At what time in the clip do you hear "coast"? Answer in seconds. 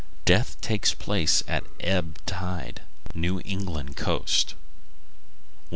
3.97-4.55